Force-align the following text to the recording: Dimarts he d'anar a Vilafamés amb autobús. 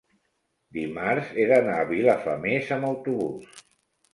Dimarts 0.77 1.29
he 1.41 1.45
d'anar 1.51 1.75
a 1.81 1.85
Vilafamés 1.91 2.73
amb 2.79 2.89
autobús. 2.91 3.65